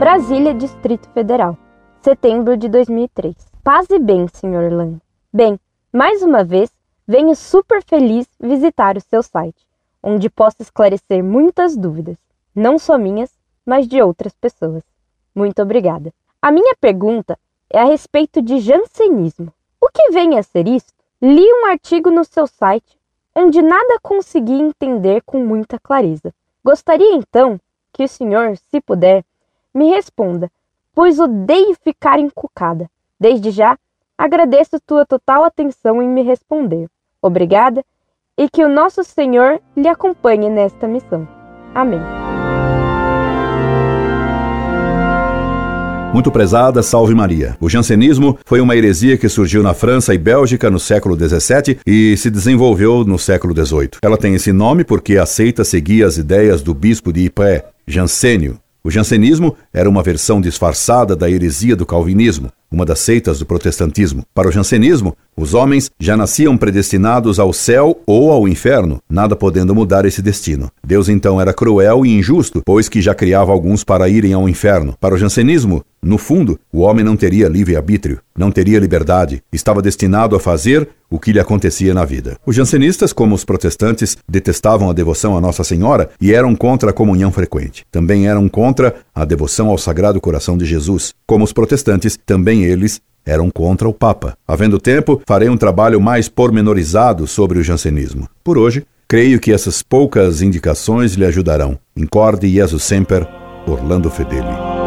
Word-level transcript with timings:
Brasília, 0.00 0.54
Distrito 0.54 1.10
Federal, 1.10 1.58
setembro 2.00 2.56
de 2.56 2.70
2003. 2.70 3.36
Paz 3.62 3.86
e 3.90 3.98
bem, 3.98 4.26
Sr. 4.28 4.72
Lan. 4.72 4.98
Bem, 5.30 5.60
mais 5.92 6.22
uma 6.22 6.42
vez, 6.42 6.70
venho 7.06 7.36
super 7.36 7.84
feliz 7.84 8.26
visitar 8.40 8.96
o 8.96 9.00
seu 9.02 9.22
site, 9.22 9.62
onde 10.02 10.30
posso 10.30 10.62
esclarecer 10.62 11.22
muitas 11.22 11.76
dúvidas, 11.76 12.16
não 12.54 12.78
só 12.78 12.96
minhas, 12.96 13.30
mas 13.66 13.86
de 13.86 14.00
outras 14.00 14.32
pessoas. 14.32 14.82
Muito 15.34 15.60
obrigada. 15.60 16.14
A 16.40 16.50
minha 16.50 16.74
pergunta 16.80 17.38
é 17.68 17.78
a 17.78 17.84
respeito 17.84 18.40
de 18.40 18.58
jansenismo. 18.58 19.52
O 19.78 19.88
que 19.92 20.12
vem 20.12 20.38
a 20.38 20.42
ser 20.42 20.66
isto? 20.66 20.94
Li 21.20 21.44
um 21.44 21.66
artigo 21.66 22.10
no 22.10 22.24
seu 22.24 22.46
site 22.46 22.98
onde 23.34 23.60
nada 23.60 23.98
consegui 24.00 24.54
entender 24.54 25.20
com 25.26 25.44
muita 25.44 25.78
clareza. 25.78 26.32
Gostaria 26.64 27.16
então 27.16 27.60
que 27.92 28.02
o 28.02 28.08
senhor, 28.08 28.56
se 28.56 28.80
puder, 28.80 29.22
me 29.74 29.90
responda, 29.90 30.50
pois 30.94 31.18
odeio 31.18 31.76
ficar 31.82 32.18
encucada. 32.18 32.88
Desde 33.18 33.50
já, 33.50 33.76
agradeço 34.16 34.80
tua 34.84 35.04
total 35.06 35.44
atenção 35.44 36.02
em 36.02 36.08
me 36.08 36.22
responder. 36.22 36.88
Obrigada 37.22 37.84
e 38.36 38.48
que 38.48 38.64
o 38.64 38.68
nosso 38.68 39.04
Senhor 39.04 39.60
lhe 39.76 39.88
acompanhe 39.88 40.48
nesta 40.48 40.88
missão. 40.88 41.28
Amém. 41.74 42.00
Muito 46.12 46.30
prezada, 46.30 46.82
salve 46.82 47.14
Maria. 47.14 47.56
O 47.60 47.68
jansenismo 47.68 48.36
foi 48.44 48.60
uma 48.60 48.74
heresia 48.74 49.16
que 49.16 49.28
surgiu 49.28 49.62
na 49.62 49.74
França 49.74 50.12
e 50.12 50.18
Bélgica 50.18 50.68
no 50.68 50.80
século 50.80 51.14
XVII 51.16 51.78
e 51.86 52.16
se 52.16 52.28
desenvolveu 52.30 53.04
no 53.04 53.18
século 53.18 53.54
XVIII. 53.54 53.90
Ela 54.02 54.18
tem 54.18 54.34
esse 54.34 54.52
nome 54.52 54.82
porque 54.82 55.18
aceita 55.18 55.62
seguir 55.62 56.02
as 56.02 56.16
ideias 56.16 56.62
do 56.62 56.74
bispo 56.74 57.12
de 57.12 57.26
Ypres, 57.26 57.62
Jansênio. 57.86 58.58
O 58.82 58.90
jansenismo 58.90 59.54
era 59.74 59.90
uma 59.90 60.02
versão 60.02 60.40
disfarçada 60.40 61.14
da 61.14 61.30
heresia 61.30 61.76
do 61.76 61.84
calvinismo, 61.84 62.50
uma 62.70 62.86
das 62.86 63.00
seitas 63.00 63.38
do 63.38 63.44
protestantismo. 63.44 64.24
Para 64.34 64.48
o 64.48 64.52
jansenismo, 64.52 65.14
os 65.36 65.52
homens 65.52 65.90
já 65.98 66.16
nasciam 66.16 66.56
predestinados 66.56 67.38
ao 67.38 67.52
céu 67.52 68.00
ou 68.06 68.32
ao 68.32 68.48
inferno, 68.48 68.98
nada 69.08 69.36
podendo 69.36 69.74
mudar 69.74 70.06
esse 70.06 70.22
destino. 70.22 70.70
Deus 70.82 71.10
então 71.10 71.38
era 71.38 71.52
cruel 71.52 72.06
e 72.06 72.16
injusto, 72.16 72.62
pois 72.64 72.88
que 72.88 73.02
já 73.02 73.14
criava 73.14 73.52
alguns 73.52 73.84
para 73.84 74.08
irem 74.08 74.32
ao 74.32 74.48
inferno. 74.48 74.94
Para 74.98 75.14
o 75.14 75.18
jansenismo, 75.18 75.84
no 76.02 76.16
fundo, 76.16 76.58
o 76.72 76.80
homem 76.80 77.04
não 77.04 77.14
teria 77.14 77.46
livre-arbítrio, 77.46 78.20
não 78.36 78.50
teria 78.50 78.78
liberdade, 78.78 79.42
estava 79.52 79.82
destinado 79.82 80.34
a 80.34 80.40
fazer 80.40 80.88
o 81.10 81.18
que 81.18 81.32
lhe 81.32 81.40
acontecia 81.40 81.92
na 81.92 82.06
vida. 82.06 82.38
Os 82.46 82.56
jansenistas, 82.56 83.12
como 83.12 83.34
os 83.34 83.44
protestantes, 83.44 84.16
detestavam 84.26 84.88
a 84.88 84.94
devoção 84.94 85.36
a 85.36 85.40
Nossa 85.40 85.62
Senhora 85.62 86.08
e 86.18 86.32
eram 86.32 86.56
contra 86.56 86.90
a 86.90 86.92
comunhão 86.92 87.30
frequente. 87.30 87.84
Também 87.90 88.28
eram 88.28 88.48
contra 88.48 88.94
a 89.14 89.24
devoção 89.26 89.68
ao 89.68 89.76
Sagrado 89.76 90.20
Coração 90.20 90.56
de 90.56 90.64
Jesus. 90.64 91.12
Como 91.26 91.44
os 91.44 91.52
protestantes, 91.52 92.18
também 92.24 92.64
eles 92.64 93.00
eram 93.26 93.50
contra 93.50 93.86
o 93.86 93.92
Papa. 93.92 94.36
Havendo 94.48 94.80
tempo, 94.80 95.20
farei 95.26 95.50
um 95.50 95.56
trabalho 95.56 96.00
mais 96.00 96.28
pormenorizado 96.28 97.26
sobre 97.26 97.58
o 97.58 97.62
jansenismo. 97.62 98.26
Por 98.42 98.56
hoje, 98.56 98.86
creio 99.06 99.38
que 99.38 99.52
essas 99.52 99.82
poucas 99.82 100.40
indicações 100.40 101.12
lhe 101.12 101.26
ajudarão. 101.26 101.78
Incorde 101.94 102.48
Jesus 102.48 102.84
Semper, 102.84 103.28
Orlando 103.66 104.10
Fedeli. 104.10 104.79